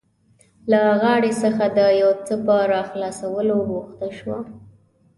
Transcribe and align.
له 0.71 0.79
غاړې 1.01 1.31
څخه 1.43 1.65
د 1.77 1.79
یو 2.01 2.11
څه 2.25 2.33
په 2.45 2.55
راخلاصولو 2.73 3.55
بوخته 3.69 4.07
شوه. 4.17 4.37